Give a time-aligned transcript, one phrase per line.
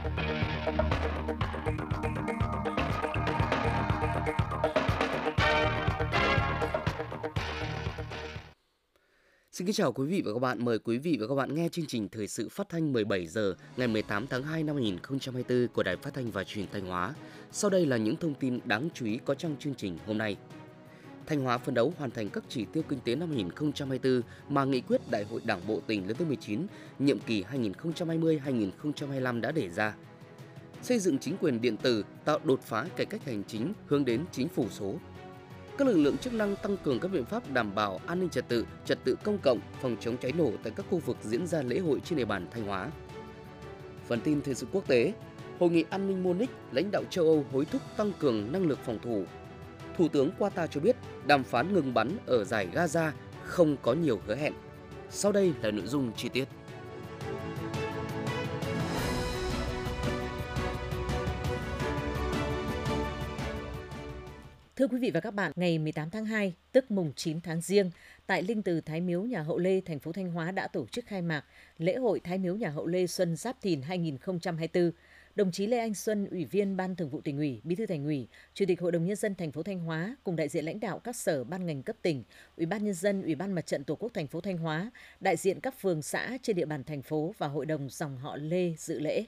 [0.00, 0.08] Xin
[9.66, 10.64] kính chào quý vị và các bạn.
[10.64, 13.54] Mời quý vị và các bạn nghe chương trình thời sự phát thanh 17 giờ
[13.76, 17.14] ngày 18 tháng 2 năm 2024 của Đài Phát thanh và Truyền thanh Hóa.
[17.52, 20.36] Sau đây là những thông tin đáng chú ý có trong chương trình hôm nay.
[21.30, 24.80] Thanh Hóa phấn đấu hoàn thành các chỉ tiêu kinh tế năm 2024 mà nghị
[24.80, 26.66] quyết Đại hội Đảng bộ tỉnh lần thứ 19,
[26.98, 29.94] nhiệm kỳ 2020-2025 đã đề ra.
[30.82, 34.24] Xây dựng chính quyền điện tử, tạo đột phá cải cách hành chính hướng đến
[34.32, 34.94] chính phủ số,
[35.78, 38.48] các lực lượng chức năng tăng cường các biện pháp đảm bảo an ninh trật
[38.48, 41.62] tự, trật tự công cộng, phòng chống cháy nổ tại các khu vực diễn ra
[41.62, 42.90] lễ hội trên địa bàn Thanh Hóa.
[44.08, 45.12] Phần tin thời sự quốc tế,
[45.58, 48.78] Hội nghị an ninh Munich, lãnh đạo châu Âu hối thúc tăng cường năng lực
[48.84, 49.24] phòng thủ.
[50.00, 50.96] Thủ tướng Qatar cho biết
[51.26, 53.10] đàm phán ngừng bắn ở giải Gaza
[53.44, 54.52] không có nhiều hứa hẹn.
[55.10, 56.44] Sau đây là nội dung chi tiết.
[64.76, 67.90] Thưa quý vị và các bạn, ngày 18 tháng 2, tức mùng 9 tháng Giêng,
[68.26, 71.06] tại Linh Từ Thái Miếu Nhà Hậu Lê, thành phố Thanh Hóa đã tổ chức
[71.06, 71.44] khai mạc
[71.78, 74.90] lễ hội Thái Miếu Nhà Hậu Lê Xuân Giáp Thìn 2024.
[75.34, 78.04] Đồng chí Lê Anh Xuân, Ủy viên Ban Thường vụ Tỉnh ủy, Bí thư Thành
[78.04, 80.80] ủy, Chủ tịch Hội đồng nhân dân thành phố Thanh Hóa cùng đại diện lãnh
[80.80, 82.24] đạo các sở ban ngành cấp tỉnh,
[82.56, 85.36] Ủy ban nhân dân, Ủy ban Mặt trận Tổ quốc thành phố Thanh Hóa, đại
[85.36, 88.74] diện các phường xã trên địa bàn thành phố và hội đồng dòng họ Lê
[88.78, 89.24] dự lễ.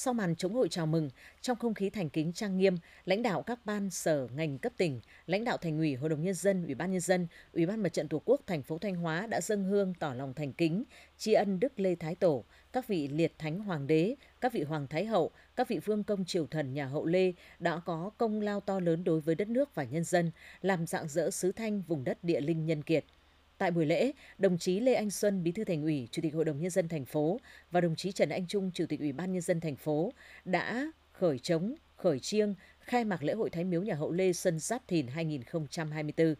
[0.00, 1.10] Sau màn chống hội chào mừng,
[1.40, 5.00] trong không khí thành kính trang nghiêm, lãnh đạo các ban sở ngành cấp tỉnh,
[5.26, 7.88] lãnh đạo thành ủy, hội đồng nhân dân, ủy ban nhân dân, ủy ban mặt
[7.88, 10.84] trận tổ quốc thành phố Thanh Hóa đã dâng hương tỏ lòng thành kính,
[11.16, 14.86] tri ân Đức Lê Thái Tổ, các vị liệt thánh hoàng đế, các vị hoàng
[14.86, 18.60] thái hậu, các vị vương công triều thần nhà hậu Lê đã có công lao
[18.60, 20.30] to lớn đối với đất nước và nhân dân,
[20.62, 23.04] làm dạng dỡ xứ Thanh vùng đất địa linh nhân kiệt–
[23.58, 26.44] Tại buổi lễ, đồng chí Lê Anh Xuân, Bí thư Thành ủy, Chủ tịch Hội
[26.44, 29.32] đồng nhân dân thành phố và đồng chí Trần Anh Trung, Chủ tịch Ủy ban
[29.32, 30.12] nhân dân thành phố
[30.44, 34.58] đã khởi trống, khởi chiêng khai mạc lễ hội Thái Miếu nhà Hậu Lê Xuân
[34.58, 36.34] Giáp Thìn 2024.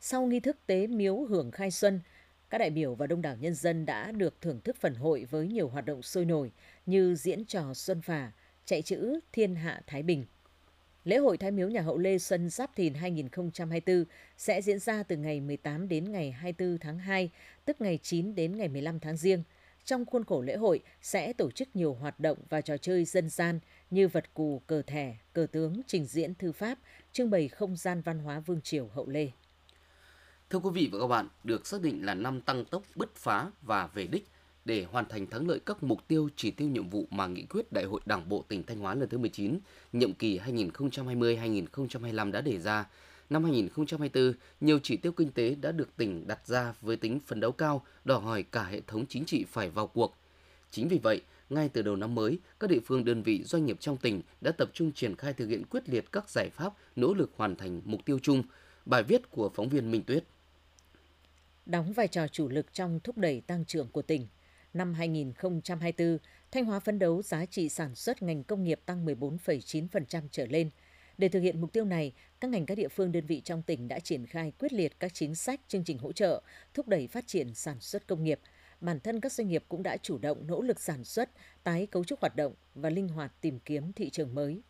[0.00, 2.00] Sau nghi thức tế miếu hưởng khai xuân,
[2.50, 5.46] các đại biểu và đông đảo nhân dân đã được thưởng thức phần hội với
[5.46, 6.52] nhiều hoạt động sôi nổi
[6.86, 8.32] như diễn trò xuân phả,
[8.64, 10.24] chạy chữ Thiên hạ Thái Bình.
[11.04, 14.04] Lễ hội Thái Miếu Nhà Hậu Lê Xuân Giáp Thìn 2024
[14.36, 17.30] sẽ diễn ra từ ngày 18 đến ngày 24 tháng 2,
[17.64, 19.42] tức ngày 9 đến ngày 15 tháng Giêng.
[19.84, 23.28] Trong khuôn khổ lễ hội sẽ tổ chức nhiều hoạt động và trò chơi dân
[23.28, 26.78] gian như vật cù, cờ thẻ, cờ tướng, trình diễn thư pháp,
[27.12, 29.30] trưng bày không gian văn hóa Vương Triều Hậu Lê.
[30.50, 33.50] Thưa quý vị và các bạn, được xác định là năm tăng tốc bứt phá
[33.62, 34.26] và về đích–
[34.64, 37.72] để hoàn thành thắng lợi các mục tiêu chỉ tiêu nhiệm vụ mà nghị quyết
[37.72, 39.58] Đại hội Đảng bộ tỉnh Thanh Hóa lần thứ 19,
[39.92, 42.86] nhiệm kỳ 2020-2025 đã đề ra.
[43.30, 47.40] Năm 2024, nhiều chỉ tiêu kinh tế đã được tỉnh đặt ra với tính phấn
[47.40, 50.14] đấu cao, đòi hỏi cả hệ thống chính trị phải vào cuộc.
[50.70, 53.76] Chính vì vậy, ngay từ đầu năm mới, các địa phương đơn vị doanh nghiệp
[53.80, 57.14] trong tỉnh đã tập trung triển khai thực hiện quyết liệt các giải pháp nỗ
[57.14, 58.42] lực hoàn thành mục tiêu chung.
[58.86, 60.24] Bài viết của phóng viên Minh Tuyết.
[61.66, 64.26] Đóng vai trò chủ lực trong thúc đẩy tăng trưởng của tỉnh,
[64.74, 66.18] Năm 2024,
[66.50, 70.70] Thanh Hóa phấn đấu giá trị sản xuất ngành công nghiệp tăng 14,9% trở lên.
[71.18, 73.88] Để thực hiện mục tiêu này, các ngành các địa phương đơn vị trong tỉnh
[73.88, 76.42] đã triển khai quyết liệt các chính sách, chương trình hỗ trợ,
[76.74, 78.40] thúc đẩy phát triển sản xuất công nghiệp.
[78.80, 81.30] Bản thân các doanh nghiệp cũng đã chủ động nỗ lực sản xuất,
[81.62, 84.62] tái cấu trúc hoạt động và linh hoạt tìm kiếm thị trường mới.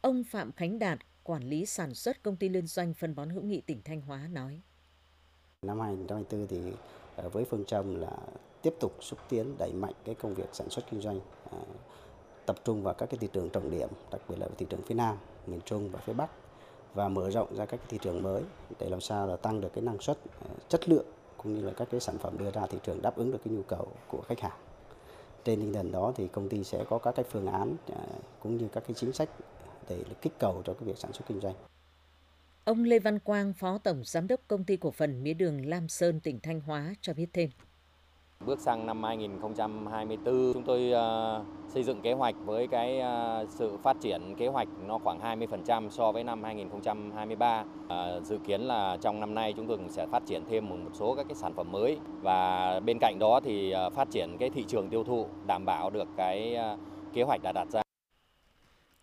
[0.00, 3.42] Ông Phạm Khánh Đạt, quản lý sản xuất công ty liên doanh phân bón hữu
[3.42, 4.60] nghị tỉnh Thanh Hóa nói.
[5.62, 6.72] Năm 2024 thì
[7.16, 8.16] ờ, với phương châm là
[8.62, 11.58] tiếp tục xúc tiến đẩy mạnh cái công việc sản xuất kinh doanh à,
[12.46, 14.94] tập trung vào các cái thị trường trọng điểm đặc biệt là thị trường phía
[14.94, 15.16] Nam
[15.46, 16.30] miền Trung và phía Bắc
[16.94, 18.42] và mở rộng ra các cái thị trường mới
[18.78, 21.06] để làm sao là tăng được cái năng suất à, chất lượng
[21.36, 23.54] cũng như là các cái sản phẩm đưa ra thị trường đáp ứng được cái
[23.54, 24.58] nhu cầu của khách hàng
[25.44, 28.04] trên tinh thần đó thì công ty sẽ có các cái phương án à,
[28.42, 29.28] cũng như các cái chính sách
[29.88, 31.54] để kích cầu cho cái việc sản xuất kinh doanh.
[32.64, 35.88] Ông Lê Văn Quang, Phó Tổng Giám đốc Công ty Cổ phần Mía đường Lam
[35.88, 37.50] Sơn, tỉnh Thanh Hóa cho biết thêm.
[38.46, 43.76] Bước sang năm 2024, chúng tôi ờ, xây dựng kế hoạch với cái ờ, sự
[43.82, 47.64] phát triển kế hoạch nó khoảng 20% so với năm 2023.
[47.88, 50.76] Ờ, dự kiến là trong năm nay chúng tôi cũng sẽ phát triển thêm một,
[50.92, 54.64] số các cái sản phẩm mới và bên cạnh đó thì phát triển cái thị
[54.68, 56.56] trường tiêu thụ đảm bảo được cái
[57.12, 57.82] kế hoạch đã đặt ra.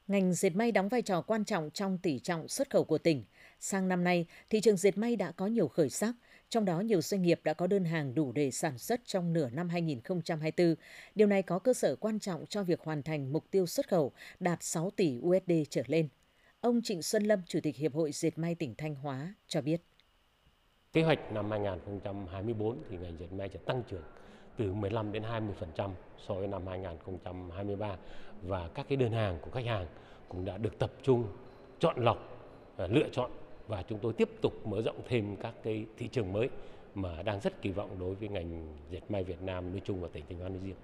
[0.08, 3.24] Ngành dệt may đóng vai trò quan trọng trong tỷ trọng xuất khẩu của tỉnh.
[3.60, 6.14] Sang năm nay, thị trường dệt may đã có nhiều khởi sắc
[6.50, 9.50] trong đó nhiều doanh nghiệp đã có đơn hàng đủ để sản xuất trong nửa
[9.50, 10.76] năm 2024.
[11.16, 14.12] Điều này có cơ sở quan trọng cho việc hoàn thành mục tiêu xuất khẩu
[14.40, 16.08] đạt 6 tỷ USD trở lên.
[16.62, 19.82] Ông Trịnh Xuân Lâm, Chủ tịch Hiệp hội Dệt may tỉnh Thanh Hóa cho biết.
[20.94, 24.04] Kế hoạch năm 2024 thì ngành dệt may sẽ tăng trưởng
[24.58, 25.92] từ 15 đến 20%
[26.28, 27.98] so với năm 2023
[28.42, 29.88] và các cái đơn hàng của khách hàng
[30.30, 31.28] cũng đã được tập trung
[31.80, 32.18] chọn lọc,
[32.78, 33.32] lựa chọn
[33.68, 36.50] và chúng tôi tiếp tục mở rộng thêm các cái thị trường mới
[36.96, 40.08] mà đang rất kỳ vọng đối với ngành dệt may Việt Nam nói chung và
[40.14, 40.76] tỉnh Thanh Hóa nói riêng.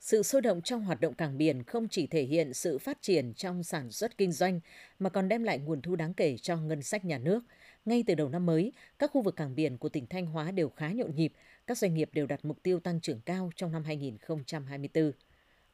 [0.00, 3.34] Sự sôi động trong hoạt động cảng biển không chỉ thể hiện sự phát triển
[3.34, 4.60] trong sản xuất kinh doanh
[4.98, 7.44] mà còn đem lại nguồn thu đáng kể cho ngân sách nhà nước.
[7.84, 10.68] Ngay từ đầu năm mới, các khu vực cảng biển của tỉnh Thanh Hóa đều
[10.68, 11.32] khá nhộn nhịp,
[11.66, 15.12] các doanh nghiệp đều đặt mục tiêu tăng trưởng cao trong năm 2024.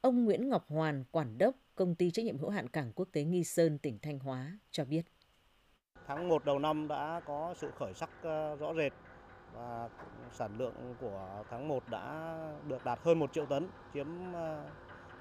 [0.01, 3.25] Ông Nguyễn Ngọc Hoàn, quản đốc công ty trách nhiệm hữu hạn cảng quốc tế
[3.25, 5.03] Nghi Sơn, tỉnh Thanh Hóa cho biết.
[6.09, 8.93] Tháng 1 đầu năm đã có sự khởi sắc ờ, rõ rệt
[9.55, 9.89] và
[10.33, 12.37] sản lượng của tháng 1 đã
[12.69, 14.65] được đạt hơn 1 triệu tấn, chiếm ờ,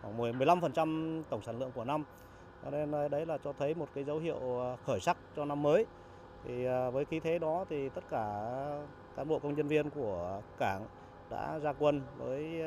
[0.02, 2.04] khoảng 15% tổng sản lượng của năm.
[2.64, 5.46] Cho nên ờ, đấy là cho thấy một cái dấu hiệu ờ, khởi sắc cho
[5.46, 5.86] năm mới.
[6.44, 8.56] Thì với khí thế đó thì tất cả
[9.16, 10.86] cán bộ công nhân viên của cảng
[11.30, 12.62] đã ra quân với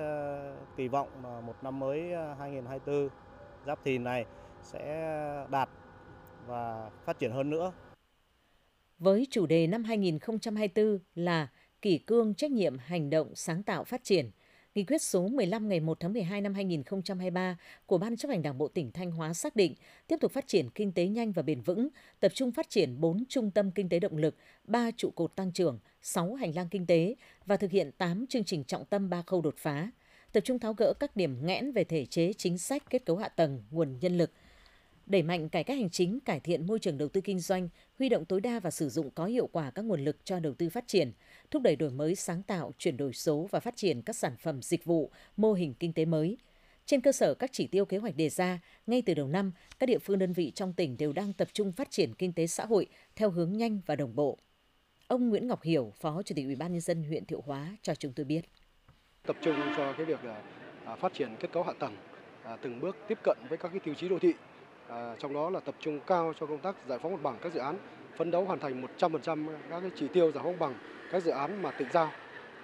[0.77, 3.09] kỳ vọng là một năm mới 2024
[3.67, 4.25] Giáp Thìn này
[4.63, 5.69] sẽ đạt
[6.47, 7.73] và phát triển hơn nữa
[9.01, 11.49] với chủ đề năm 2024 là
[11.83, 14.31] kỷ cương trách nhiệm hành động sáng tạo phát triển.
[14.75, 18.59] Nghị quyết số 15 ngày 1 tháng 12 năm 2023 của Ban chấp hành Đảng
[18.59, 19.75] bộ tỉnh Thanh Hóa xác định
[20.07, 21.89] tiếp tục phát triển kinh tế nhanh và bền vững,
[22.21, 25.53] tập trung phát triển 4 trung tâm kinh tế động lực, 3 trụ cột tăng
[25.53, 27.15] trưởng, 6 hành lang kinh tế
[27.47, 29.91] và thực hiện 8 chương trình trọng tâm 3 khâu đột phá,
[30.33, 33.29] tập trung tháo gỡ các điểm nghẽn về thể chế, chính sách, kết cấu hạ
[33.29, 34.31] tầng, nguồn nhân lực–
[35.11, 37.69] đẩy mạnh cải cách hành chính, cải thiện môi trường đầu tư kinh doanh,
[37.99, 40.55] huy động tối đa và sử dụng có hiệu quả các nguồn lực cho đầu
[40.55, 41.13] tư phát triển,
[41.51, 44.63] thúc đẩy đổi mới sáng tạo, chuyển đổi số và phát triển các sản phẩm
[44.63, 46.39] dịch vụ, mô hình kinh tế mới.
[46.87, 49.87] Trên cơ sở các chỉ tiêu kế hoạch đề ra, ngay từ đầu năm, các
[49.87, 52.65] địa phương đơn vị trong tỉnh đều đang tập trung phát triển kinh tế xã
[52.65, 52.87] hội
[53.17, 54.39] theo hướng nhanh và đồng bộ.
[55.07, 57.95] Ông Nguyễn Ngọc Hiểu, Phó Chủ tịch Ủy ban nhân dân huyện Thiệu Hóa cho
[57.95, 58.45] chúng tôi biết.
[59.27, 60.21] Tập trung cho cái việc
[60.85, 61.97] à, phát triển kết cấu hạ tầng,
[62.45, 64.33] à, từng bước tiếp cận với các cái tiêu chí đô thị
[64.91, 67.53] À, trong đó là tập trung cao cho công tác giải phóng mặt bằng các
[67.53, 67.77] dự án,
[68.17, 70.75] phấn đấu hoàn thành 100% các cái chỉ tiêu giải phóng bằng
[71.13, 72.11] các dự án mà tỉnh giao.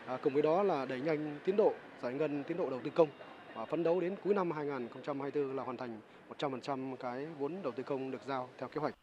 [0.07, 2.91] À, cùng với đó là đẩy nhanh tiến độ giải ngân tiến độ đầu tư
[2.95, 3.09] công
[3.55, 6.01] và phấn đấu đến cuối năm 2024 là hoàn thành
[6.39, 8.95] 100% cái vốn đầu tư công được giao theo kế hoạch.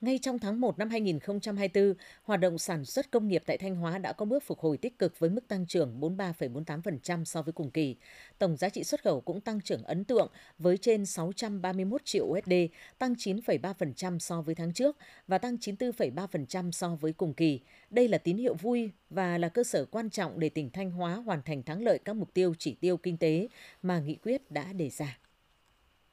[0.00, 3.98] Ngay trong tháng 1 năm 2024, hoạt động sản xuất công nghiệp tại Thanh Hóa
[3.98, 7.70] đã có bước phục hồi tích cực với mức tăng trưởng 43,48% so với cùng
[7.70, 7.96] kỳ.
[8.38, 12.52] Tổng giá trị xuất khẩu cũng tăng trưởng ấn tượng với trên 631 triệu USD,
[12.98, 14.96] tăng 9,3% so với tháng trước
[15.28, 17.60] và tăng 94,3% so với cùng kỳ.
[17.90, 21.14] Đây là tín hiệu vui và là cơ sở quan trọng để tỉnh Thanh Hóa
[21.14, 23.48] hoàn thành thắng lợi các mục tiêu chỉ tiêu kinh tế
[23.82, 25.18] mà nghị quyết đã đề ra.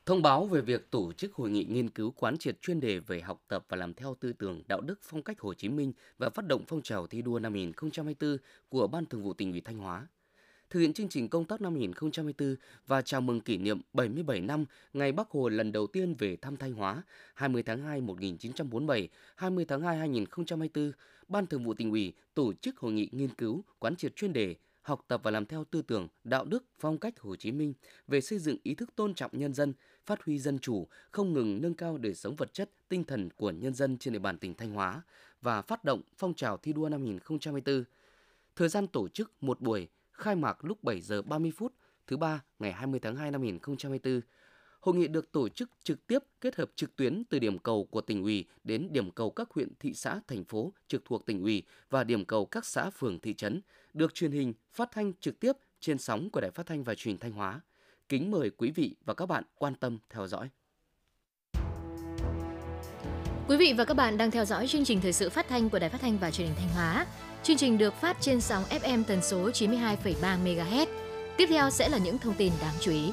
[0.05, 3.21] Thông báo về việc tổ chức hội nghị nghiên cứu quán triệt chuyên đề về
[3.21, 6.29] học tập và làm theo tư tưởng đạo đức phong cách Hồ Chí Minh và
[6.29, 8.37] phát động phong trào thi đua năm 2024
[8.69, 10.07] của Ban Thường vụ tỉnh ủy Thanh Hóa.
[10.69, 12.55] Thực hiện chương trình công tác năm 2024
[12.87, 16.57] và chào mừng kỷ niệm 77 năm ngày Bắc Hồ lần đầu tiên về thăm
[16.57, 17.03] Thanh Hóa
[17.33, 20.91] 20 tháng 2 1947, 20 tháng 2 2024,
[21.27, 24.55] Ban Thường vụ tỉnh ủy tổ chức hội nghị nghiên cứu quán triệt chuyên đề
[24.85, 27.73] học tập và làm theo tư tưởng, đạo đức, phong cách Hồ Chí Minh
[28.07, 29.73] về xây dựng ý thức tôn trọng nhân dân,
[30.05, 33.51] phát huy dân chủ, không ngừng nâng cao đời sống vật chất, tinh thần của
[33.51, 35.01] nhân dân trên địa bàn tỉnh Thanh Hóa
[35.41, 37.83] và phát động phong trào thi đua năm 2024.
[38.55, 41.73] Thời gian tổ chức một buổi, khai mạc lúc 7 giờ 30 phút
[42.07, 44.21] thứ ba ngày 20 tháng 2 năm 2024
[44.85, 48.01] Hội nghị được tổ chức trực tiếp kết hợp trực tuyến từ điểm cầu của
[48.01, 51.63] tỉnh ủy đến điểm cầu các huyện, thị xã, thành phố trực thuộc tỉnh ủy
[51.89, 53.61] và điểm cầu các xã, phường, thị trấn,
[53.93, 57.17] được truyền hình, phát thanh trực tiếp trên sóng của Đài Phát thanh và Truyền
[57.17, 57.61] Thanh Hóa.
[58.09, 60.49] Kính mời quý vị và các bạn quan tâm theo dõi.
[63.47, 65.79] Quý vị và các bạn đang theo dõi chương trình thời sự phát thanh của
[65.79, 67.05] Đài Phát thanh và Truyền hình Thanh Hóa.
[67.43, 70.87] Chương trình được phát trên sóng FM tần số 92,3 MHz.
[71.37, 73.11] Tiếp theo sẽ là những thông tin đáng chú ý.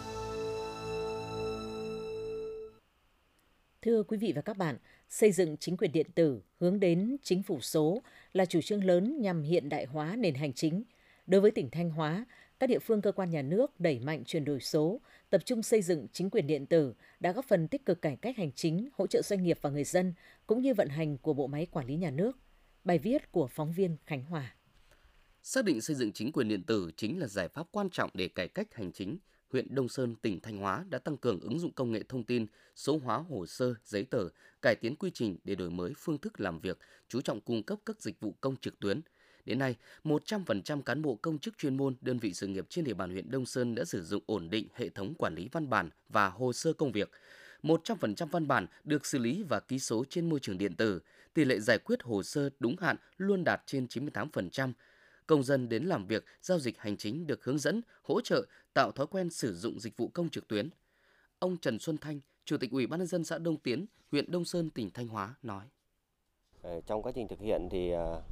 [3.82, 4.76] Thưa quý vị và các bạn,
[5.08, 9.20] xây dựng chính quyền điện tử hướng đến chính phủ số là chủ trương lớn
[9.20, 10.82] nhằm hiện đại hóa nền hành chính.
[11.26, 12.26] Đối với tỉnh Thanh Hóa,
[12.60, 15.82] các địa phương cơ quan nhà nước đẩy mạnh chuyển đổi số, tập trung xây
[15.82, 19.06] dựng chính quyền điện tử đã góp phần tích cực cải cách hành chính, hỗ
[19.06, 20.14] trợ doanh nghiệp và người dân
[20.46, 22.38] cũng như vận hành của bộ máy quản lý nhà nước.
[22.84, 24.54] Bài viết của phóng viên Khánh Hòa.
[25.42, 28.28] Xác định xây dựng chính quyền điện tử chính là giải pháp quan trọng để
[28.28, 29.18] cải cách hành chính,
[29.52, 32.46] huyện Đông Sơn, tỉnh Thanh Hóa đã tăng cường ứng dụng công nghệ thông tin,
[32.76, 34.28] số hóa hồ sơ, giấy tờ,
[34.62, 36.78] cải tiến quy trình để đổi mới phương thức làm việc,
[37.08, 39.00] chú trọng cung cấp các dịch vụ công trực tuyến.
[39.44, 42.94] Đến nay, 100% cán bộ công chức chuyên môn, đơn vị sự nghiệp trên địa
[42.94, 45.90] bàn huyện Đông Sơn đã sử dụng ổn định hệ thống quản lý văn bản
[46.08, 47.10] và hồ sơ công việc.
[47.62, 51.00] 100% văn bản được xử lý và ký số trên môi trường điện tử.
[51.34, 54.72] Tỷ lệ giải quyết hồ sơ đúng hạn luôn đạt trên 98%
[55.26, 58.92] công dân đến làm việc, giao dịch hành chính được hướng dẫn, hỗ trợ, tạo
[58.92, 60.70] thói quen sử dụng dịch vụ công trực tuyến.
[61.38, 64.44] Ông Trần Xuân Thanh, Chủ tịch Ủy ban nhân dân xã Đông Tiến, huyện Đông
[64.44, 65.64] Sơn, tỉnh Thanh Hóa nói:
[66.62, 68.22] ờ, Trong quá trình thực hiện thì ờ,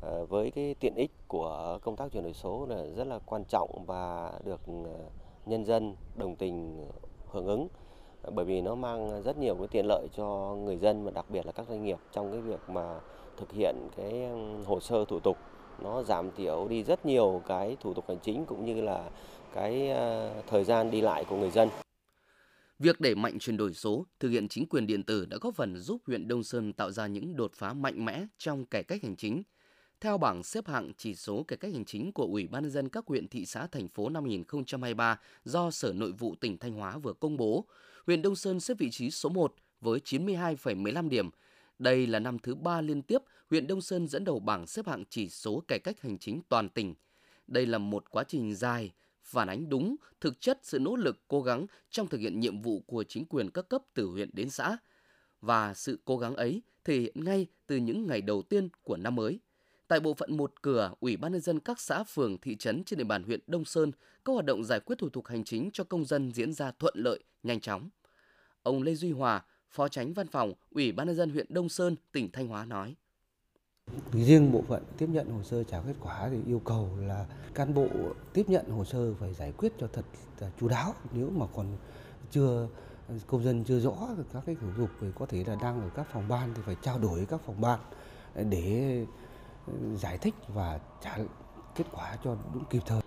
[0.00, 3.44] ờ, với cái tiện ích của công tác chuyển đổi số là rất là quan
[3.48, 4.60] trọng và được
[5.46, 6.86] nhân dân đồng tình
[7.30, 7.68] hưởng ứng
[8.34, 11.46] bởi vì nó mang rất nhiều cái tiện lợi cho người dân và đặc biệt
[11.46, 13.00] là các doanh nghiệp trong cái việc mà
[13.36, 14.28] thực hiện cái
[14.66, 15.36] hồ sơ thủ tục
[15.82, 19.10] nó giảm thiểu đi rất nhiều cái thủ tục hành chính cũng như là
[19.54, 21.68] cái ờ, thời gian đi lại của người dân.
[22.78, 25.76] Việc đẩy mạnh chuyển đổi số, thực hiện chính quyền điện tử đã góp phần
[25.76, 29.16] giúp huyện Đông Sơn tạo ra những đột phá mạnh mẽ trong cải cách hành
[29.16, 29.42] chính.
[30.00, 32.88] Theo bảng xếp hạng chỉ số cải cách hành chính của Ủy ban nhân dân
[32.88, 36.98] các huyện thị xã thành phố năm 2023 do Sở Nội vụ tỉnh Thanh Hóa
[36.98, 37.66] vừa công bố,
[38.06, 41.30] huyện Đông Sơn xếp vị trí số 1 với 92,15 điểm.
[41.78, 45.04] Đây là năm thứ ba liên tiếp huyện Đông Sơn dẫn đầu bảng xếp hạng
[45.10, 46.94] chỉ số cải cách hành chính toàn tỉnh.
[47.46, 51.42] Đây là một quá trình dài, phản ánh đúng thực chất sự nỗ lực cố
[51.42, 54.76] gắng trong thực hiện nhiệm vụ của chính quyền các cấp từ huyện đến xã.
[55.40, 59.14] Và sự cố gắng ấy thể hiện ngay từ những ngày đầu tiên của năm
[59.14, 59.40] mới.
[59.88, 62.98] Tại bộ phận một cửa, Ủy ban nhân dân các xã phường thị trấn trên
[62.98, 63.92] địa bàn huyện Đông Sơn,
[64.24, 66.94] các hoạt động giải quyết thủ tục hành chính cho công dân diễn ra thuận
[66.96, 67.90] lợi, nhanh chóng.
[68.62, 71.96] Ông Lê Duy Hòa, Phó Tránh Văn phòng Ủy ban nhân dân huyện Đông Sơn,
[72.12, 72.94] tỉnh Thanh Hóa nói:
[74.12, 77.74] Riêng bộ phận tiếp nhận hồ sơ trả kết quả thì yêu cầu là cán
[77.74, 77.88] bộ
[78.32, 80.04] tiếp nhận hồ sơ phải giải quyết cho thật
[80.60, 80.94] chú đáo.
[81.12, 81.66] Nếu mà còn
[82.30, 82.68] chưa
[83.26, 86.06] công dân chưa rõ các cái thủ tục thì có thể là đang ở các
[86.12, 87.80] phòng ban thì phải trao đổi các phòng ban
[88.50, 89.06] để
[89.94, 91.18] giải thích và trả
[91.74, 93.01] kết quả cho đúng kịp thời.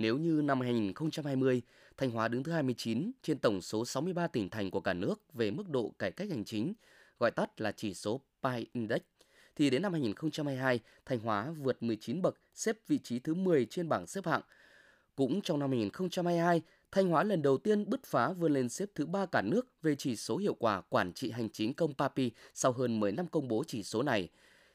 [0.00, 1.62] Nếu như năm 2020,
[1.96, 5.50] Thanh Hóa đứng thứ 29 trên tổng số 63 tỉnh thành của cả nước về
[5.50, 6.72] mức độ cải cách hành chính,
[7.18, 9.00] gọi tắt là chỉ số PI Index,
[9.56, 13.88] thì đến năm 2022, Thanh Hóa vượt 19 bậc, xếp vị trí thứ 10 trên
[13.88, 14.40] bảng xếp hạng.
[15.16, 16.62] Cũng trong năm 2022,
[16.92, 19.94] Thanh Hóa lần đầu tiên bứt phá vươn lên xếp thứ 3 cả nước về
[19.94, 23.48] chỉ số hiệu quả quản trị hành chính công PAPI sau hơn 10 năm công
[23.48, 24.28] bố chỉ số này.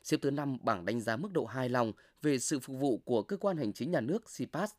[0.03, 3.21] Xếp thứ 5 bảng đánh giá mức độ hài lòng về sự phục vụ của
[3.21, 4.71] cơ quan hành chính nhà nước CPAS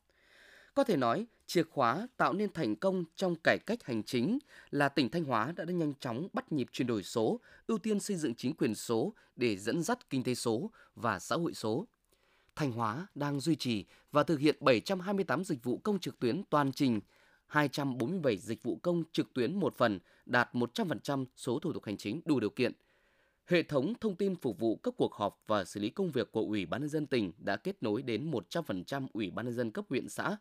[0.74, 4.38] có thể nói, chìa khóa tạo nên thành công trong cải cách hành chính
[4.70, 8.16] là tỉnh Thanh Hóa đã nhanh chóng bắt nhịp chuyển đổi số, ưu tiên xây
[8.16, 11.86] dựng chính quyền số để dẫn dắt kinh tế số và xã hội số.
[12.56, 16.72] Thanh Hóa đang duy trì và thực hiện 728 dịch vụ công trực tuyến toàn
[16.72, 17.00] trình,
[17.46, 22.20] 247 dịch vụ công trực tuyến một phần, đạt 100% số thủ tục hành chính
[22.24, 22.72] đủ điều kiện.
[23.46, 26.40] Hệ thống thông tin phục vụ các cuộc họp và xử lý công việc của
[26.40, 29.84] Ủy ban nhân dân tỉnh đã kết nối đến 100% Ủy ban nhân dân cấp
[29.88, 30.36] huyện xã,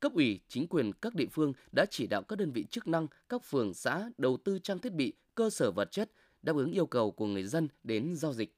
[0.00, 3.06] cấp ủy, chính quyền các địa phương đã chỉ đạo các đơn vị chức năng,
[3.28, 6.10] các phường xã đầu tư trang thiết bị, cơ sở vật chất
[6.42, 8.54] đáp ứng yêu cầu của người dân đến giao dịch.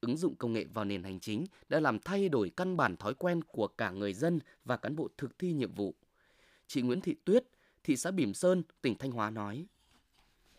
[0.00, 3.14] Ứng dụng công nghệ vào nền hành chính đã làm thay đổi căn bản thói
[3.14, 5.94] quen của cả người dân và cán bộ thực thi nhiệm vụ.
[6.66, 7.44] Chị Nguyễn Thị Tuyết,
[7.84, 9.66] thị xã Bỉm Sơn, tỉnh Thanh Hóa nói: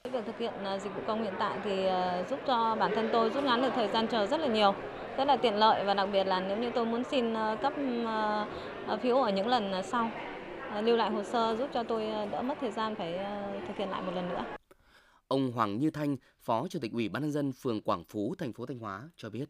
[0.04, 3.10] Việc thực hiện à, dịch vụ công hiện tại thì à, giúp cho bản thân
[3.12, 4.76] tôi rút ngắn được thời gian chờ rất là nhiều
[5.18, 7.74] rất là tiện lợi và đặc biệt là nếu như tôi muốn xin à, cấp
[9.02, 10.12] phiếu ở những lần sau
[10.82, 13.20] lưu lại hồ sơ giúp cho tôi đỡ mất thời gian phải
[13.68, 14.46] thực hiện lại một lần nữa.
[15.28, 18.54] Ông Hoàng Như Thanh, Phó Chủ tịch Ủy ban nhân dân phường Quảng Phú, thành
[18.54, 19.50] phố Thanh Hóa cho biết.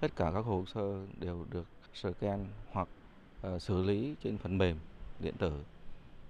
[0.00, 2.88] Tất cả các hồ sơ đều được scan hoặc
[3.54, 4.78] uh, xử lý trên phần mềm
[5.20, 5.52] điện tử.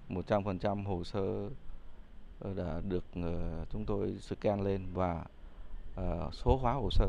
[0.09, 1.49] 100% hồ sơ
[2.55, 5.25] đã được uh, chúng tôi scan lên và
[6.01, 7.07] uh, số hóa hồ sơ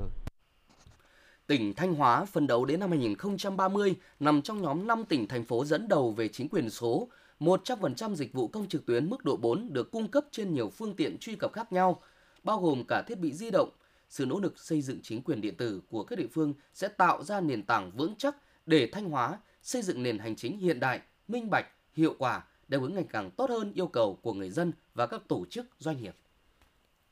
[1.46, 5.64] Tỉnh Thanh Hóa phân đấu đến năm 2030 nằm trong nhóm 5 tỉnh thành phố
[5.64, 7.08] dẫn đầu về chính quyền số.
[7.40, 10.96] 100% dịch vụ công trực tuyến mức độ 4 được cung cấp trên nhiều phương
[10.96, 12.02] tiện truy cập khác nhau,
[12.42, 13.70] bao gồm cả thiết bị di động.
[14.08, 17.22] Sự nỗ lực xây dựng chính quyền điện tử của các địa phương sẽ tạo
[17.22, 18.36] ra nền tảng vững chắc
[18.66, 22.78] để Thanh Hóa xây dựng nền hành chính hiện đại, minh bạch, hiệu quả, đáp
[22.80, 26.02] ứng ngày càng tốt hơn yêu cầu của người dân và các tổ chức doanh
[26.02, 26.16] nghiệp.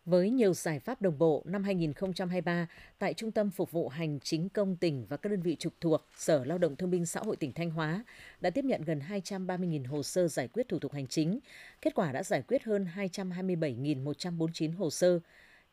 [0.04, 2.66] Với nhiều giải pháp đồng bộ, năm 2023,
[2.98, 6.06] tại Trung tâm Phục vụ Hành chính công tỉnh và các đơn vị trực thuộc,
[6.16, 8.04] Sở Lao động Thương binh Xã hội tỉnh Thanh Hóa
[8.40, 11.38] đã tiếp nhận gần 230.000 hồ sơ giải quyết thủ tục hành chính.
[11.80, 15.20] Kết quả đã giải quyết hơn 227.149 hồ sơ,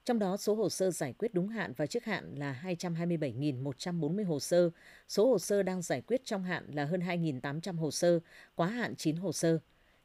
[0.05, 4.39] trong đó số hồ sơ giải quyết đúng hạn và trước hạn là 227.140 hồ
[4.39, 4.69] sơ,
[5.07, 8.19] số hồ sơ đang giải quyết trong hạn là hơn 2.800 hồ sơ,
[8.55, 9.59] quá hạn 9 hồ sơ.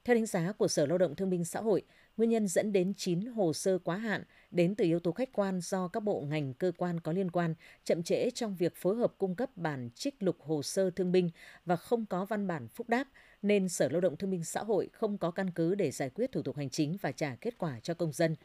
[0.04, 1.82] Theo đánh giá của Sở Lao động Thương binh Xã hội,
[2.16, 5.60] Nguyên nhân dẫn đến 9 hồ sơ quá hạn đến từ yếu tố khách quan
[5.60, 7.54] do các bộ ngành cơ quan có liên quan
[7.84, 11.30] chậm trễ trong việc phối hợp cung cấp bản trích lục hồ sơ thương binh
[11.64, 13.08] và không có văn bản phúc đáp
[13.42, 16.32] nên Sở Lao động Thương binh Xã hội không có căn cứ để giải quyết
[16.32, 18.36] thủ tục hành chính và trả kết quả cho công dân.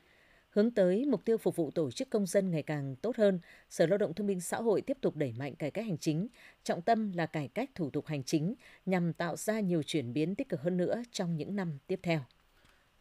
[0.50, 3.86] Hướng tới mục tiêu phục vụ tổ chức công dân ngày càng tốt hơn, Sở
[3.86, 6.28] Lao động Thương binh Xã hội tiếp tục đẩy mạnh cải cách hành chính,
[6.64, 8.54] trọng tâm là cải cách thủ tục hành chính
[8.86, 12.20] nhằm tạo ra nhiều chuyển biến tích cực hơn nữa trong những năm tiếp theo.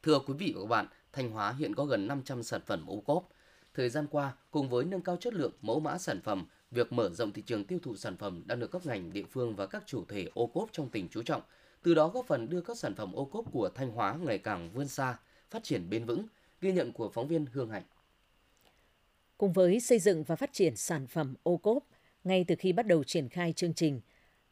[0.08, 3.00] Thưa quý vị và các bạn, Thanh Hóa hiện có gần 500 sản phẩm ô
[3.00, 3.28] cốp.
[3.74, 7.10] Thời gian qua, cùng với nâng cao chất lượng mẫu mã sản phẩm, việc mở
[7.10, 9.82] rộng thị trường tiêu thụ sản phẩm đang được các ngành địa phương và các
[9.86, 11.42] chủ thể ô cốp trong tỉnh chú trọng,
[11.82, 14.70] từ đó góp phần đưa các sản phẩm ô cốp của Thanh Hóa ngày càng
[14.72, 15.18] vươn xa,
[15.50, 16.26] phát triển bền vững,
[16.60, 17.84] ghi nhận của phóng viên Hương Hạnh.
[19.38, 21.84] Cùng với xây dựng và phát triển sản phẩm ô cốp,
[22.24, 24.00] ngay từ khi bắt đầu triển khai chương trình,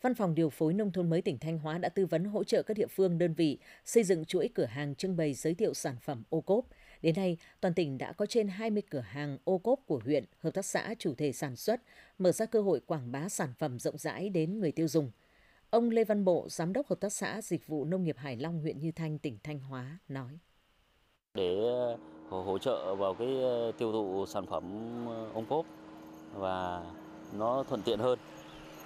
[0.02, 2.62] Văn phòng điều phối nông thôn mới tỉnh Thanh Hóa đã tư vấn hỗ trợ
[2.62, 5.96] các địa phương đơn vị xây dựng chuỗi cửa hàng trưng bày giới thiệu sản
[6.00, 6.64] phẩm ô cốp.
[7.02, 10.50] Đến nay, toàn tỉnh đã có trên 20 cửa hàng ô cốp của huyện, hợp
[10.50, 11.80] tác xã chủ thể sản xuất,
[12.18, 15.10] mở ra cơ hội quảng bá sản phẩm rộng rãi đến người tiêu dùng.
[15.70, 18.60] Ông Lê Văn Bộ, Giám đốc Hợp tác xã Dịch vụ Nông nghiệp Hải Long,
[18.60, 20.38] huyện Như Thanh, tỉnh Thanh Hóa, nói.
[21.34, 21.56] Để
[22.30, 24.64] ờ, hỗ trợ vào cái ờ, tiêu thụ sản phẩm
[25.34, 25.66] ông ô cốp
[26.34, 26.84] và
[27.32, 28.18] nó thuận tiện hơn,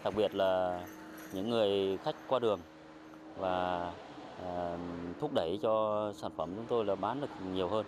[0.05, 0.83] đặc biệt là
[1.33, 2.61] những người khách qua đường
[3.37, 3.93] và
[5.21, 7.87] thúc đẩy cho sản phẩm chúng tôi là bán được nhiều hơn,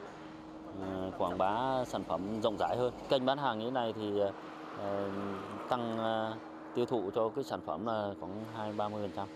[1.18, 2.94] quảng bá sản phẩm rộng rãi hơn.
[3.08, 4.20] Kênh bán hàng như thế này thì
[5.68, 5.98] tăng
[6.74, 8.44] tiêu thụ cho cái sản phẩm là khoảng
[8.76, 9.26] 2-30%.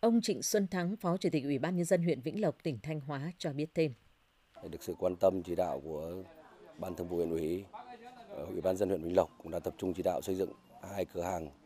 [0.00, 2.78] Ông Trịnh Xuân Thắng, Phó Chủ tịch Ủy ban Nhân dân huyện Vĩnh Lộc, tỉnh
[2.82, 3.92] Thanh Hóa cho biết thêm.
[4.70, 6.12] Được sự quan tâm chỉ đạo của
[6.78, 7.64] Ban Thường vụ huyện ủy,
[8.30, 10.50] ờ, Ủy ban dân huyện Vĩnh Lộc cũng đã tập trung chỉ đạo xây dựng
[10.94, 11.48] hai cửa hàng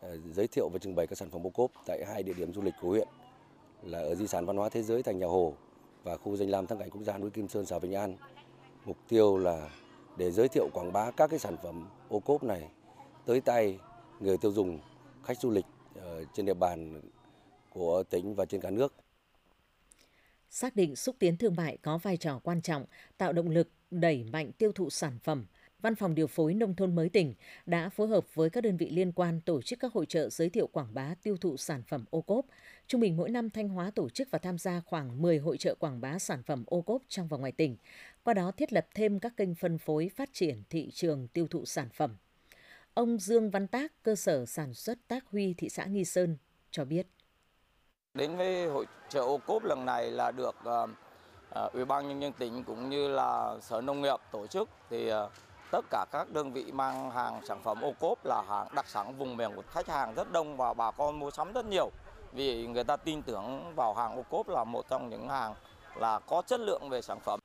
[0.00, 2.52] Ờ, giới thiệu và trưng bày các sản phẩm ô cốp tại hai địa điểm
[2.52, 3.08] du lịch của huyện
[3.82, 5.54] là ở di sản văn hóa thế giới thành nhà Hồ
[6.02, 8.16] và khu danh lam thắng cảnh quốc gia núi Kim Sơn xã Vĩnh An.
[8.84, 9.70] Mục tiêu là
[10.16, 12.68] để giới thiệu quảng bá các cái sản phẩm ô cốp này
[13.26, 13.78] tới tay
[14.20, 14.78] người tiêu dùng,
[15.24, 17.00] khách du lịch ờ, trên địa bàn
[17.70, 18.94] của tỉnh và trên cả nước.
[20.50, 22.84] Xác định xúc tiến thương mại có vai trò quan trọng,
[23.18, 25.46] tạo động lực đẩy mạnh tiêu thụ sản phẩm,
[25.82, 27.34] Văn phòng điều phối nông thôn mới tỉnh
[27.66, 30.50] đã phối hợp với các đơn vị liên quan tổ chức các hội trợ giới
[30.50, 32.46] thiệu quảng bá tiêu thụ sản phẩm ô cốp.
[32.86, 35.74] Trung bình mỗi năm Thanh Hóa tổ chức và tham gia khoảng 10 hội trợ
[35.74, 37.76] quảng bá sản phẩm ô cốp trong và ngoài tỉnh.
[38.22, 41.64] Qua đó thiết lập thêm các kênh phân phối phát triển thị trường tiêu thụ
[41.64, 42.16] sản phẩm.
[42.94, 46.36] Ông Dương Văn Tác, cơ sở sản xuất Tác Huy thị xã Nghi Sơn
[46.70, 47.06] cho biết.
[48.14, 50.90] Đến với hội trợ ô cốp lần này là được uh,
[51.72, 55.32] Ủy ban nhân dân tỉnh cũng như là Sở Nông nghiệp tổ chức thì uh,
[55.70, 59.18] tất cả các đơn vị mang hàng sản phẩm ô cốp là hàng đặc sản
[59.18, 61.90] vùng miền của khách hàng rất đông và bà con mua sắm rất nhiều
[62.32, 65.54] vì người ta tin tưởng vào hàng ô cốp là một trong những hàng
[65.96, 67.40] là có chất lượng về sản phẩm.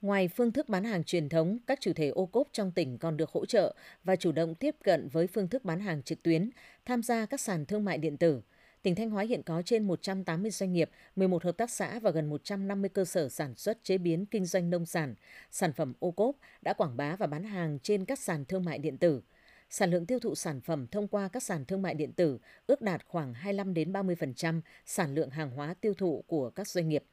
[0.00, 3.16] Ngoài phương thức bán hàng truyền thống, các chủ thể ô cốp trong tỉnh còn
[3.16, 3.74] được hỗ trợ
[4.04, 6.50] và chủ động tiếp cận với phương thức bán hàng trực tuyến,
[6.84, 8.40] tham gia các sàn thương mại điện tử.
[8.82, 12.28] Tỉnh Thanh Hóa hiện có trên 180 doanh nghiệp, 11 hợp tác xã và gần
[12.28, 15.14] 150 cơ sở sản xuất chế biến kinh doanh nông sản.
[15.50, 18.78] Sản phẩm ô cốp đã quảng bá và bán hàng trên các sàn thương mại
[18.78, 19.22] điện tử.
[19.70, 22.80] Sản lượng tiêu thụ sản phẩm thông qua các sàn thương mại điện tử ước
[22.82, 27.04] đạt khoảng 25 đến 30% sản lượng hàng hóa tiêu thụ của các doanh nghiệp.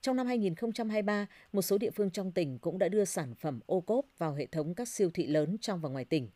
[0.00, 3.80] Trong năm 2023, một số địa phương trong tỉnh cũng đã đưa sản phẩm ô
[3.80, 6.28] cốp vào hệ thống các siêu thị lớn trong và ngoài tỉnh.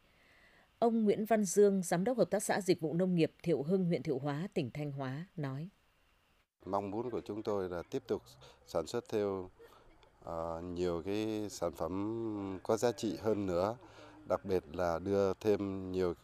[0.78, 3.84] Ông Nguyễn Văn Dương, Giám đốc Hợp tác xã Dịch vụ Nông nghiệp Thiệu Hưng,
[3.84, 5.68] huyện Thiệu Hóa, tỉnh Thanh Hóa, nói.
[6.64, 8.22] Mong muốn của chúng tôi là tiếp tục
[8.66, 9.50] sản xuất theo
[10.24, 10.30] uh,
[10.64, 13.76] nhiều cái sản phẩm có giá trị hơn nữa,
[14.28, 16.14] đặc biệt là đưa thêm nhiều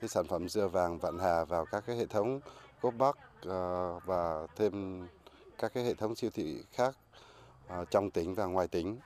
[0.00, 2.40] cái sản phẩm dưa vàng vạn hà vào các cái hệ thống
[2.80, 5.06] cốp bắc uh, à, và thêm
[5.58, 6.96] các cái hệ thống siêu thị khác
[7.66, 8.98] uh, trong tỉnh và ngoài tỉnh.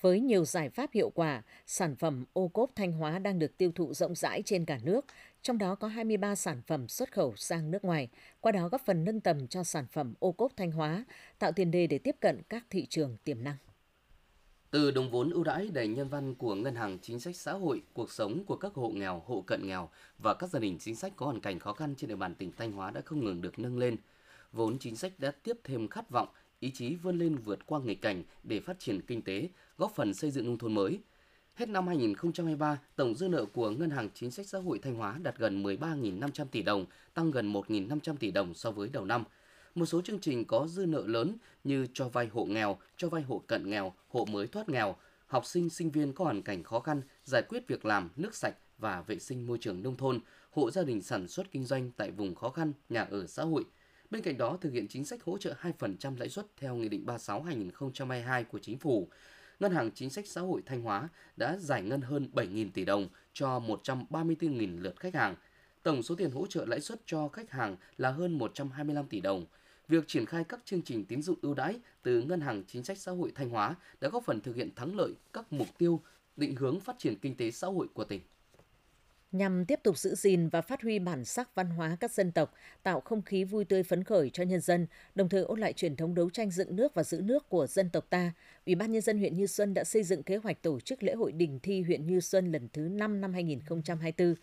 [0.00, 3.72] Với nhiều giải pháp hiệu quả, sản phẩm ô cốp Thanh Hóa đang được tiêu
[3.74, 5.06] thụ rộng rãi trên cả nước,
[5.42, 8.08] trong đó có 23 sản phẩm xuất khẩu sang nước ngoài,
[8.40, 11.04] qua đó góp phần nâng tầm cho sản phẩm ô cốp Thanh Hóa,
[11.38, 13.56] tạo tiền đề để tiếp cận các thị trường tiềm năng.
[14.70, 17.82] Từ đồng vốn ưu đãi đầy nhân văn của Ngân hàng Chính sách Xã hội,
[17.92, 21.12] cuộc sống của các hộ nghèo, hộ cận nghèo và các gia đình chính sách
[21.16, 23.58] có hoàn cảnh khó khăn trên địa bàn tỉnh Thanh Hóa đã không ngừng được
[23.58, 23.96] nâng lên.
[24.52, 26.28] Vốn chính sách đã tiếp thêm khát vọng,
[26.60, 30.14] ý chí vươn lên vượt qua nghịch cảnh để phát triển kinh tế, góp phần
[30.14, 31.00] xây dựng nông thôn mới.
[31.54, 35.18] Hết năm 2023, tổng dư nợ của Ngân hàng Chính sách Xã hội Thanh Hóa
[35.22, 39.24] đạt gần 13.500 tỷ đồng, tăng gần 1.500 tỷ đồng so với đầu năm.
[39.74, 43.22] Một số chương trình có dư nợ lớn như cho vay hộ nghèo, cho vay
[43.22, 46.80] hộ cận nghèo, hộ mới thoát nghèo, học sinh, sinh viên có hoàn cảnh khó
[46.80, 50.70] khăn, giải quyết việc làm, nước sạch và vệ sinh môi trường nông thôn, hộ
[50.70, 53.64] gia đình sản xuất kinh doanh tại vùng khó khăn, nhà ở xã hội–
[54.10, 57.04] Bên cạnh đó, thực hiện chính sách hỗ trợ 2% lãi suất theo Nghị định
[57.06, 59.08] 36-2022 của Chính phủ,
[59.60, 63.08] Ngân hàng Chính sách Xã hội Thanh Hóa đã giải ngân hơn 7.000 tỷ đồng
[63.32, 65.34] cho 134.000 lượt khách hàng.
[65.82, 69.46] Tổng số tiền hỗ trợ lãi suất cho khách hàng là hơn 125 tỷ đồng.
[69.88, 72.98] việc triển khai các chương trình tín dụng ưu đãi từ Ngân hàng Chính sách
[72.98, 76.00] Xã hội Thanh Hóa đã góp phần thực hiện thắng lợi các mục tiêu
[76.36, 78.20] định hướng phát triển kinh tế xã hội của tỉnh
[79.32, 82.54] nhằm tiếp tục giữ gìn và phát huy bản sắc văn hóa các dân tộc,
[82.82, 85.96] tạo không khí vui tươi phấn khởi cho nhân dân, đồng thời ôn lại truyền
[85.96, 88.32] thống đấu tranh dựng nước và giữ nước của dân tộc ta.
[88.66, 91.14] Ủy ban nhân dân huyện Như Xuân đã xây dựng kế hoạch tổ chức lễ
[91.14, 94.34] hội đình thi huyện Như Xuân lần thứ 5 năm 2024.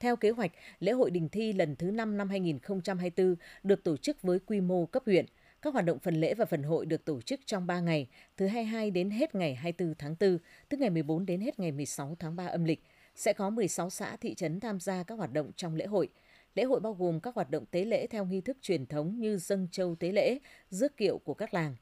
[0.00, 4.22] Theo kế hoạch, lễ hội đình thi lần thứ 5 năm 2024 được tổ chức
[4.22, 5.26] với quy mô cấp huyện.
[5.62, 8.46] Các hoạt động phần lễ và phần hội được tổ chức trong 3 ngày, từ
[8.46, 12.36] 22 đến hết ngày 24 tháng 4, tức ngày 14 đến hết ngày 16 tháng
[12.36, 12.82] 3 âm lịch
[13.14, 16.08] sẽ có 16 xã thị trấn tham gia các hoạt động trong lễ hội.
[16.54, 19.36] Lễ hội bao gồm các hoạt động tế lễ theo nghi thức truyền thống như
[19.36, 20.38] dâng châu tế lễ,
[20.70, 21.76] rước kiệu của các làng.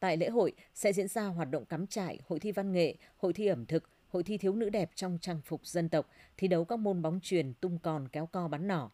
[0.00, 3.32] Tại lễ hội sẽ diễn ra hoạt động cắm trại, hội thi văn nghệ, hội
[3.32, 6.64] thi ẩm thực, hội thi thiếu nữ đẹp trong trang phục dân tộc, thi đấu
[6.64, 8.90] các môn bóng truyền, tung còn, kéo co bắn nỏ.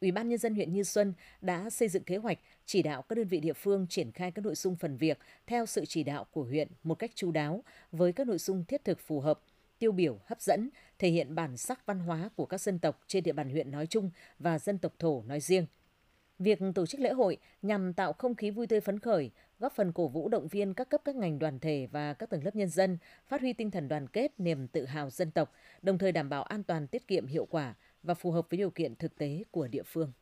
[0.00, 3.14] Ủy ban nhân dân huyện Như Xuân đã xây dựng kế hoạch chỉ đạo các
[3.18, 6.26] đơn vị địa phương triển khai các nội dung phần việc theo sự chỉ đạo
[6.30, 9.40] của huyện một cách chú đáo với các nội dung thiết thực phù hợp–
[9.78, 13.24] tiêu biểu hấp dẫn, thể hiện bản sắc văn hóa của các dân tộc trên
[13.24, 15.66] địa bàn huyện nói chung và dân tộc thổ nói riêng.
[16.38, 19.92] Việc tổ chức lễ hội nhằm tạo không khí vui tươi phấn khởi, góp phần
[19.92, 22.68] cổ vũ động viên các cấp các ngành đoàn thể và các tầng lớp nhân
[22.68, 26.28] dân, phát huy tinh thần đoàn kết, niềm tự hào dân tộc, đồng thời đảm
[26.28, 29.44] bảo an toàn tiết kiệm hiệu quả và phù hợp với điều kiện thực tế
[29.50, 30.12] của địa phương.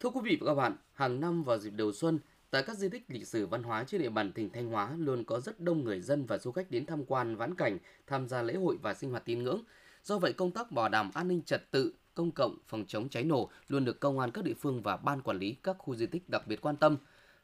[0.00, 2.18] Thưa quý vị và các bạn, hàng năm vào dịp đầu xuân,
[2.50, 5.24] Tại các di tích lịch sử văn hóa trên địa bàn tỉnh Thanh Hóa luôn
[5.24, 8.42] có rất đông người dân và du khách đến tham quan vãn cảnh, tham gia
[8.42, 9.62] lễ hội và sinh hoạt tín ngưỡng.
[10.04, 13.24] Do vậy, công tác bảo đảm an ninh trật tự, công cộng, phòng chống cháy
[13.24, 16.06] nổ luôn được công an các địa phương và ban quản lý các khu di
[16.06, 16.96] tích đặc biệt quan tâm.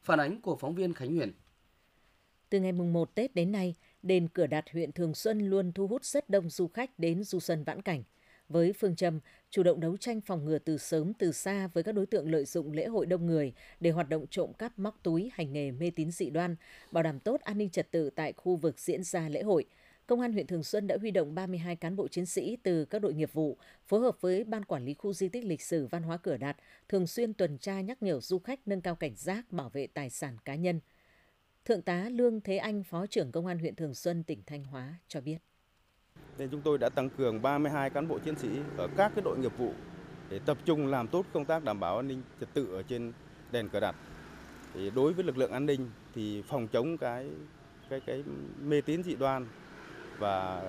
[0.02, 1.32] Phản ánh của phóng viên Khánh Huyền.
[2.50, 5.86] Từ ngày mùng 1 Tết đến nay, đền Cửa Đạt huyện Thường Xuân luôn thu
[5.86, 8.02] hút rất đông du khách đến du xuân vãn cảnh
[8.48, 11.92] với phương châm chủ động đấu tranh phòng ngừa từ sớm từ xa với các
[11.92, 15.30] đối tượng lợi dụng lễ hội đông người để hoạt động trộm cắp móc túi
[15.34, 16.56] hành nghề mê tín dị đoan,
[16.92, 19.64] bảo đảm tốt an ninh trật tự tại khu vực diễn ra lễ hội.
[20.06, 22.98] Công an huyện Thường Xuân đã huy động 32 cán bộ chiến sĩ từ các
[22.98, 26.02] đội nghiệp vụ, phối hợp với Ban Quản lý Khu Di tích Lịch sử Văn
[26.02, 26.56] hóa Cửa Đạt,
[26.88, 30.10] thường xuyên tuần tra nhắc nhở du khách nâng cao cảnh giác bảo vệ tài
[30.10, 30.80] sản cá nhân.
[31.64, 34.94] Thượng tá Lương Thế Anh, Phó trưởng Công an huyện Thường Xuân, tỉnh Thanh Hóa
[35.08, 35.38] cho biết
[36.38, 39.38] nên chúng tôi đã tăng cường 32 cán bộ chiến sĩ ở các cái đội
[39.38, 39.72] nghiệp vụ
[40.30, 43.12] để tập trung làm tốt công tác đảm bảo an ninh trật tự ở trên
[43.52, 43.96] đèn cờ đặt.
[44.74, 47.30] Thì đối với lực lượng an ninh thì phòng chống cái
[47.88, 48.24] cái cái
[48.62, 49.46] mê tín dị đoan
[50.18, 50.62] và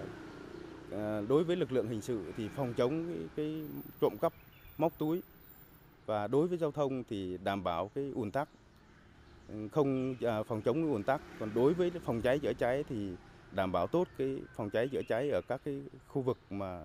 [0.91, 3.62] ờ, đối với lực lượng hình sự thì phòng chống cái, cái
[4.01, 4.34] trộm cắp
[4.77, 5.21] móc túi
[6.06, 8.49] và đối với giao thông thì đảm bảo cái ùn tắc
[9.71, 13.10] không à, phòng chống ùn tắc còn đối với phòng cháy chữa cháy thì
[13.51, 16.81] đảm bảo tốt cái phòng cháy chữa cháy ở các cái khu vực mà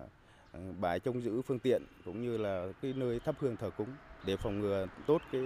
[0.51, 3.89] ờ, bãi trông giữ phương tiện cũng như là cái nơi thắp hương thờ cúng
[4.25, 5.41] để phòng ngừa tốt cái,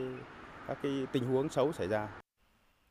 [0.68, 2.08] các cái tình huống xấu xảy ra.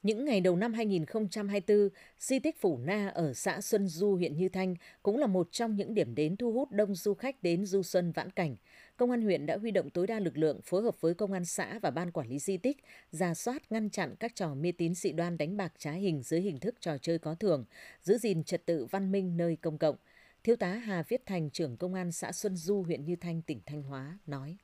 [0.06, 1.88] Những ngày đầu năm 2024,
[2.18, 5.76] di tích Phủ Na ở xã Xuân Du, huyện Như Thanh cũng là một trong
[5.76, 8.56] những điểm đến thu hút đông du khách đến du xuân vãn cảnh.
[8.96, 11.44] Công an huyện đã huy động tối đa lực lượng phối hợp với công an
[11.44, 12.76] xã và ban quản lý di tích,
[13.10, 16.40] ra soát ngăn chặn các trò mê tín dị đoan đánh bạc trá hình dưới
[16.40, 17.64] hình thức trò chơi có thưởng,
[18.02, 19.96] giữ gìn trật tự văn minh nơi công cộng.
[20.44, 23.60] Thiếu tá Hà Viết Thành, trưởng công an xã Xuân Du, huyện Như Thanh, tỉnh
[23.66, 24.56] Thanh Hóa, nói.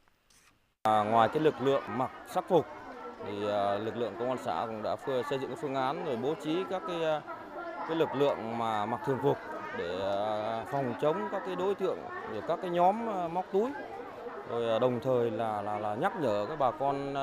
[0.83, 2.65] À, ngoài cái lực lượng mặc sắc phục
[3.27, 6.17] thì à, lực lượng công an xã cũng đã xây dựng cái phương án rồi
[6.17, 7.21] bố trí các cái à,
[7.89, 9.39] cái lực lượng mà mặc thường phục
[9.77, 11.99] để à, phòng chống các cái đối tượng
[12.33, 13.71] rồi các cái nhóm móc túi.
[14.51, 17.15] Rồi đồng thời là là là nhắc nhở các bà con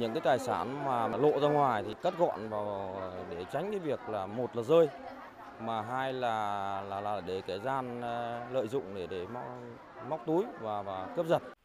[0.00, 3.80] những cái tài sản mà lộ ra ngoài thì cất gọn vào để tránh cái
[3.80, 4.88] việc là một là rơi
[5.60, 8.00] mà hai là là là để kẻ gian
[8.52, 9.44] lợi dụng để để móc,
[10.08, 11.55] móc túi và và cướp giật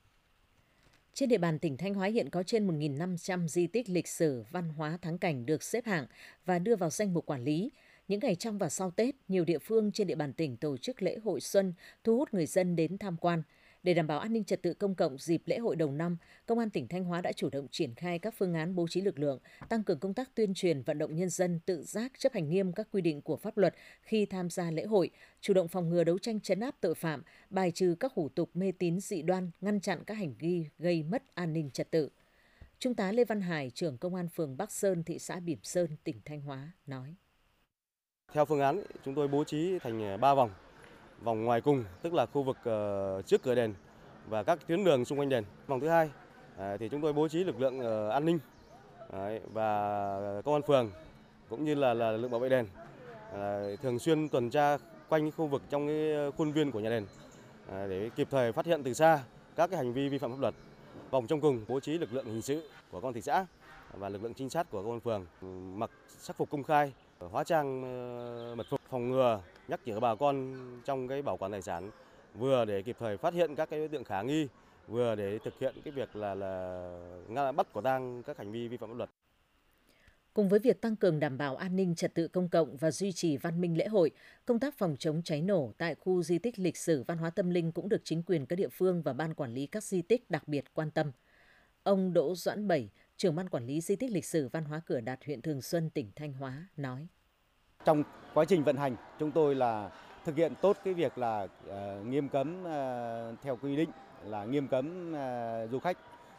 [1.22, 4.70] trên địa bàn tỉnh Thanh Hóa hiện có trên 1.500 di tích lịch sử, văn
[4.70, 6.06] hóa thắng cảnh được xếp hạng
[6.46, 7.72] và đưa vào danh mục quản lý.
[8.08, 11.02] Những ngày trong và sau Tết, nhiều địa phương trên địa bàn tỉnh tổ chức
[11.02, 13.44] lễ hội xuân, thu hút người dân đến tham quan–
[13.84, 16.60] để đảm bảo an ninh trật tự công cộng dịp lễ hội đầu năm, Công
[16.60, 19.20] an tỉnh Thanh Hóa đã chủ động triển khai các phương án bố trí lực
[19.20, 19.39] lượng,
[19.70, 22.74] tăng cường công tác tuyên truyền vận động nhân dân tự giác chấp hành nghiêm
[22.74, 25.10] các quy định của pháp luật khi tham gia lễ hội,
[25.41, 28.50] chủ động phòng ngừa đấu tranh chấn áp tội phạm, bài trừ các hủ tục
[28.54, 32.10] mê tín dị đoan, ngăn chặn các hành vi gây mất an ninh trật tự.
[32.80, 35.88] Trung tá Lê Văn Hải, trưởng công an phường Bắc Sơn, thị xã Bỉm Sơn,
[36.04, 37.15] tỉnh Thanh Hóa nói.
[38.34, 40.52] Theo phương án, chúng tôi bố trí thành 3 vòng
[41.22, 43.74] vòng ngoài cùng tức là khu vực ờ, trước cửa đền
[44.30, 45.44] và các tuyến đường xung quanh đền.
[45.68, 46.10] Vòng thứ hai
[46.58, 48.40] à, thì chúng tôi bố trí lực lượng ờ, an ninh
[49.54, 50.92] và công an phường
[51.50, 52.68] cũng như là, là lực lượng bảo vệ đền
[53.34, 54.78] à, thường xuyên tuần tra
[55.10, 57.06] quanh khu vực trong cái ờ, khuôn viên của nhà đền
[57.72, 59.20] à, để kịp thời phát hiện từ xa
[59.56, 60.54] các cái hành vi vi phạm pháp luật
[61.12, 63.46] Vòng trong cùng bố trí lực lượng hình sự của công an thị xã
[63.94, 65.26] và lực lượng trinh sát của công an phường
[65.80, 67.82] mặc sắc phục công khai, hóa trang
[68.58, 71.92] mật phục phòng ngừa, nhắc nhở bà con trong cái bảo quản tài sản
[72.36, 74.48] vừa để kịp thời phát hiện các cái đối tượng khả nghi,
[74.88, 76.36] vừa để thực hiện cái việc là
[77.30, 79.10] là bắt quả tang các hành vi vi phạm pháp luật.
[80.34, 83.12] Cùng với việc tăng cường đảm bảo an ninh trật tự công cộng và duy
[83.12, 84.12] trì văn minh lễ hội,
[84.46, 87.50] công tác phòng chống cháy nổ tại khu di tích lịch sử văn hóa tâm
[87.50, 90.30] linh cũng được chính quyền các địa phương và ban quản lý các di tích
[90.30, 91.12] đặc biệt quan tâm.
[91.84, 95.00] Ông Đỗ Doãn Bảy, trưởng ban quản lý di tích lịch sử văn hóa Cửa
[95.00, 97.08] Đạt huyện Thường Xuân, tỉnh Thanh Hóa nói:
[97.86, 99.89] trong quá trình vận hành, chúng tôi là
[100.26, 101.74] thực hiện tốt cái việc là uh,
[102.06, 103.89] nghiêm cấm uh, theo quy định
[104.24, 105.98] là nghiêm cấm uh, du khách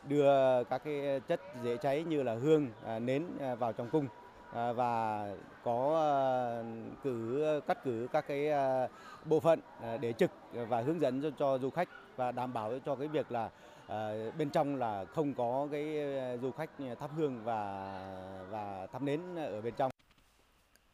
[0.09, 2.67] đưa các cái chất dễ cháy như là hương,
[3.01, 3.27] nến
[3.59, 4.07] vào trong cung
[4.53, 5.27] và
[5.65, 6.13] có
[7.05, 8.51] cử cắt cử các cái
[9.25, 9.61] bộ phận
[10.01, 13.33] để trực và hướng dẫn cho, cho du khách và đảm bảo cho cái việc
[13.33, 13.51] là
[14.39, 15.97] bên trong là không có cái
[16.43, 17.93] du khách thắp hương và
[18.51, 19.92] và thắp nến ở bên trong.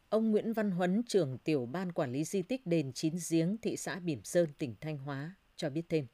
[0.09, 3.77] Ông Nguyễn Văn Huấn, trưởng tiểu ban quản lý di tích đền Chín Giếng, thị
[3.77, 6.07] xã Bỉm Sơn, tỉnh Thanh Hóa cho biết thêm.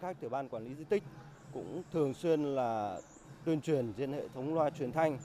[0.00, 1.02] Các tiểu ban quản lý di tích
[1.52, 3.00] cũng thường xuyên là
[3.44, 5.18] tuyên truyền trên hệ thống loa truyền thanh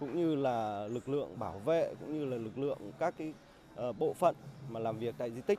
[0.00, 3.32] cũng như là lực lượng bảo vệ cũng như là lực lượng các cái
[3.74, 4.36] ờ, bộ phận
[4.68, 5.58] mà làm việc tại di tích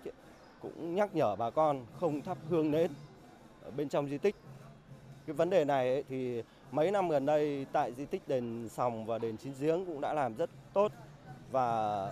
[0.61, 2.91] cũng nhắc nhở bà con không thắp hương nến
[3.63, 4.35] ở bên trong di tích.
[5.25, 9.17] Cái vấn đề này thì mấy năm gần đây tại di tích đền Sòng và
[9.17, 10.91] đền Chín Giếng cũng đã làm rất tốt
[11.53, 12.11] và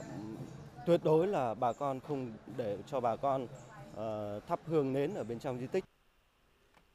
[0.86, 5.24] tuyệt đối là bà con không để cho bà con uh, thắp hương nến ở
[5.24, 5.84] bên trong di tích.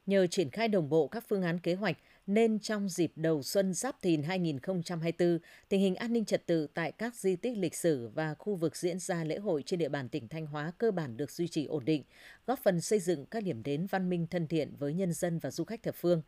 [0.06, 3.74] Nhờ triển khai đồng bộ các phương án kế hoạch nên trong dịp đầu xuân
[3.74, 8.08] Giáp Thìn 2024, tình hình an ninh trật tự tại các di tích lịch sử
[8.14, 11.16] và khu vực diễn ra lễ hội trên địa bàn tỉnh Thanh Hóa cơ bản
[11.16, 12.02] được duy trì ổn định,
[12.46, 15.50] góp phần xây dựng các điểm đến văn minh thân thiện với nhân dân và
[15.50, 16.22] du khách thập phương.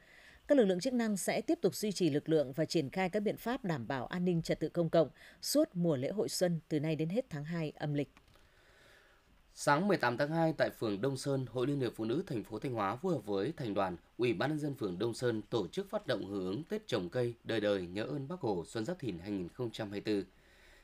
[0.48, 3.08] Các lực lượng chức năng sẽ tiếp tục duy trì lực lượng và triển khai
[3.10, 5.08] các biện pháp đảm bảo an ninh trật tự công cộng
[5.42, 8.08] suốt mùa lễ hội xuân từ nay đến hết tháng 2 âm lịch.
[9.54, 12.58] Sáng 18 tháng 2 tại phường Đông Sơn, Hội Liên hiệp Phụ nữ thành phố
[12.58, 15.68] Thanh Hóa phối hợp với thành đoàn, Ủy ban nhân dân phường Đông Sơn tổ
[15.68, 18.84] chức phát động hưởng ứng Tết trồng cây đời đời nhớ ơn Bác Hồ Xuân
[18.84, 20.22] Giáp Thìn 2024.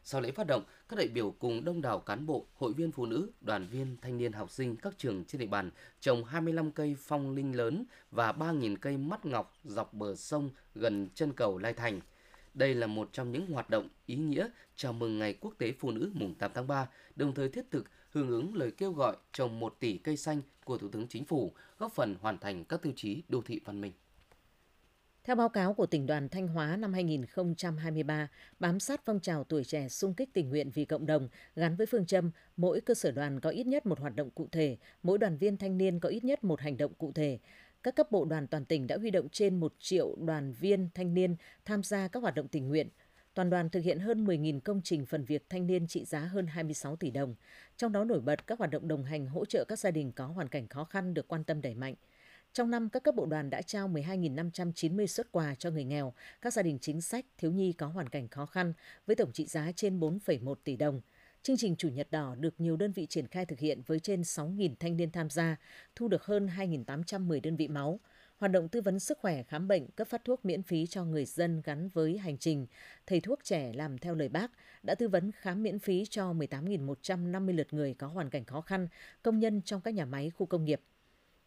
[0.06, 3.06] Sau lễ phát động, các đại biểu cùng đông đảo cán bộ, hội viên phụ
[3.06, 6.96] nữ, đoàn viên, thanh niên học sinh các trường trên địa bàn trồng 25 cây
[6.98, 11.72] phong linh lớn và 3.000 cây mắt ngọc dọc bờ sông gần chân cầu Lai
[11.72, 12.00] Thành.
[12.54, 15.90] Đây là một trong những hoạt động ý nghĩa chào mừng Ngày Quốc tế Phụ
[15.90, 19.60] nữ mùng 8 tháng 3, đồng thời thiết thực hưởng ứng lời kêu gọi trồng
[19.60, 22.92] 1 tỷ cây xanh của Thủ tướng Chính phủ, góp phần hoàn thành các tiêu
[22.96, 23.92] chí đô thị văn minh.
[25.26, 29.64] Theo báo cáo của tỉnh đoàn Thanh Hóa năm 2023, bám sát phong trào tuổi
[29.64, 33.10] trẻ sung kích tình nguyện vì cộng đồng gắn với phương châm mỗi cơ sở
[33.10, 36.08] đoàn có ít nhất một hoạt động cụ thể, mỗi đoàn viên thanh niên có
[36.08, 37.38] ít nhất một hành động cụ thể.
[37.82, 41.14] Các cấp bộ đoàn toàn tỉnh đã huy động trên 1 triệu đoàn viên thanh
[41.14, 42.88] niên tham gia các hoạt động tình nguyện,
[43.34, 46.46] Toàn đoàn thực hiện hơn 10.000 công trình phần việc thanh niên trị giá hơn
[46.46, 47.34] 26 tỷ đồng.
[47.76, 50.26] Trong đó nổi bật các hoạt động đồng hành hỗ trợ các gia đình có
[50.26, 51.94] hoàn cảnh khó khăn được quan tâm đẩy mạnh.
[52.54, 56.12] Trong năm, các cấp bộ đoàn đã trao 12.590 xuất quà cho người nghèo,
[56.42, 58.72] các gia đình chính sách, thiếu nhi có hoàn cảnh khó khăn
[59.06, 61.00] với tổng trị giá trên 4,1 tỷ đồng.
[61.42, 64.20] Chương trình Chủ nhật đỏ được nhiều đơn vị triển khai thực hiện với trên
[64.20, 65.56] 6.000 thanh niên tham gia,
[65.96, 68.00] thu được hơn 2.810 đơn vị máu,
[68.38, 71.24] hoạt động tư vấn sức khỏe khám bệnh, cấp phát thuốc miễn phí cho người
[71.24, 72.66] dân gắn với hành trình
[73.06, 74.50] Thầy thuốc trẻ làm theo lời bác
[74.82, 78.88] đã tư vấn khám miễn phí cho 18.150 lượt người có hoàn cảnh khó khăn,
[79.22, 80.80] công nhân trong các nhà máy, khu công nghiệp.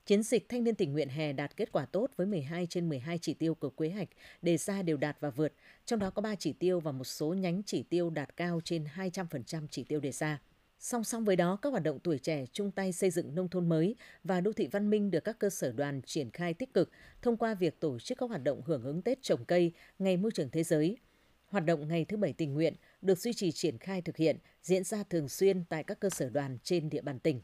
[0.08, 3.18] Chiến dịch thanh niên tình nguyện hè đạt kết quả tốt với 12 trên 12
[3.18, 4.08] chỉ tiêu của kế hoạch
[4.42, 5.54] đề ra đều đạt và vượt,
[5.86, 8.86] trong đó có 3 chỉ tiêu và một số nhánh chỉ tiêu đạt cao trên
[8.96, 10.42] 200% chỉ tiêu đề ra.
[10.80, 13.70] Song song với đó, các hoạt động tuổi trẻ chung tay xây dựng nông thôn
[13.70, 16.92] mới và đô thị văn minh được các cơ sở đoàn triển khai tích cực
[17.22, 20.32] thông qua việc tổ chức các hoạt động hưởng ứng Tết trồng cây, Ngày môi
[20.32, 20.98] trường thế giới.
[21.46, 24.84] Hoạt động Ngày thứ Bảy tình nguyện được duy trì triển khai thực hiện, diễn
[24.84, 27.42] ra thường xuyên tại các cơ sở đoàn trên địa bàn tỉnh.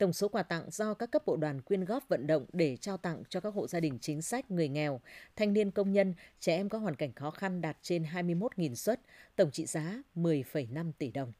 [0.00, 2.96] Tổng số quà tặng do các cấp bộ đoàn quyên góp vận động để trao
[2.96, 5.00] tặng cho các hộ gia đình chính sách, người nghèo,
[5.36, 9.00] thanh niên công nhân, trẻ em có hoàn cảnh khó khăn đạt trên 21.000 suất,
[9.36, 11.32] tổng trị giá 10,5 tỷ đồng.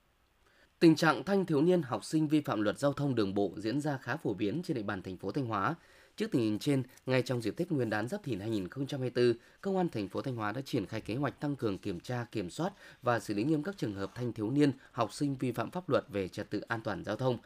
[0.79, 3.81] Tình trạng thanh thiếu niên học sinh vi phạm luật giao thông đường bộ diễn
[3.81, 5.75] ra khá phổ biến trên địa bàn thành phố Thanh Hóa.
[6.16, 9.88] Trước tình hình trên, ngay trong dịp Tết Nguyên đán Giáp Thìn 2024, Công an
[9.88, 12.73] thành phố Thanh Hóa đã triển khai kế hoạch tăng cường kiểm tra, kiểm soát
[13.03, 15.88] và xử lý nghiêm các trường hợp thanh thiếu niên, học sinh vi phạm pháp
[15.88, 17.38] luật về trật tự an toàn giao thông.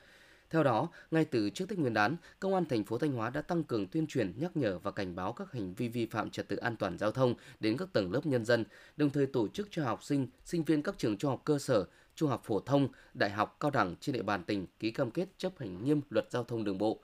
[0.55, 3.43] Theo đó, ngay từ trước Tết Nguyên đán, Công an thành phố Thanh Hóa đã
[3.43, 6.49] tăng cường tuyên truyền, nhắc nhở và cảnh báo các hành vi vi phạm trật
[6.49, 8.65] tự an toàn giao thông đến các tầng lớp nhân dân,
[8.97, 11.85] đồng thời tổ chức cho học sinh, sinh viên các trường trung học cơ sở,
[12.15, 15.29] trung học phổ thông, đại học, cao đẳng trên địa bàn tỉnh ký cam kết
[15.39, 17.01] chấp hành nghiêm luật giao thông đường bộ.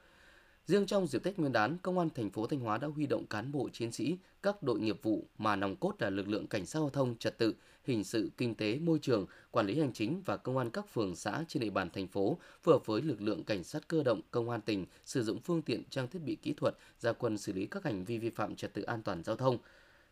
[0.71, 3.27] Riêng trong dịp Tết Nguyên đán, Công an thành phố Thanh Hóa đã huy động
[3.27, 6.67] cán bộ chiến sĩ, các đội nghiệp vụ mà nòng cốt là lực lượng cảnh
[6.67, 7.55] sát giao thông, trật tự,
[7.85, 11.17] hình sự, kinh tế, môi trường, quản lý hành chính và công an các phường
[11.17, 14.21] xã trên địa bàn thành phố phù hợp với lực lượng cảnh sát cơ động,
[14.31, 17.53] công an tỉnh sử dụng phương tiện trang thiết bị kỹ thuật ra quân xử
[17.53, 19.59] lý các hành vi vi phạm trật tự an toàn giao thông.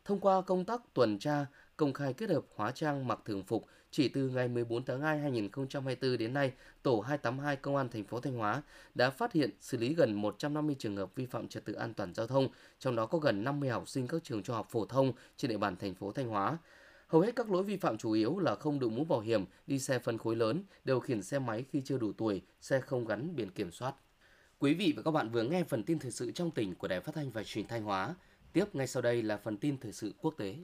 [0.04, 3.66] Thông qua công tác tuần tra, công khai kết hợp hóa trang mặc thường phục,
[3.90, 8.20] chỉ từ ngày 14 tháng 2 2024 đến nay, tổ 282 công an thành phố
[8.20, 8.62] Thanh Hóa
[8.94, 12.14] đã phát hiện xử lý gần 150 trường hợp vi phạm trật tự an toàn
[12.14, 12.48] giao thông,
[12.78, 15.58] trong đó có gần 50 học sinh các trường trung học phổ thông trên địa
[15.58, 16.58] bàn thành phố Thanh Hóa.
[17.06, 19.78] Hầu hết các lỗi vi phạm chủ yếu là không đội mũ bảo hiểm, đi
[19.78, 23.36] xe phân khối lớn, điều khiển xe máy khi chưa đủ tuổi, xe không gắn
[23.36, 23.94] biển kiểm soát.
[24.58, 27.00] Quý vị và các bạn vừa nghe phần tin thời sự trong tỉnh của Đài
[27.00, 28.14] Phát thanh và Truyền thanh Hóa.
[28.52, 30.56] Tiếp ngay sau đây là phần tin thời sự quốc tế.